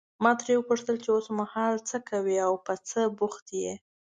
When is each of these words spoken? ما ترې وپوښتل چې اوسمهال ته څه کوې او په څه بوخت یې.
ما 0.23 0.31
ترې 0.39 0.53
وپوښتل 0.57 0.95
چې 1.03 1.09
اوسمهال 1.11 1.73
ته 1.79 1.83
څه 1.89 1.97
کوې 2.09 2.37
او 2.47 2.53
په 2.65 2.73
څه 2.89 2.99
بوخت 3.17 3.45
یې. 3.61 3.73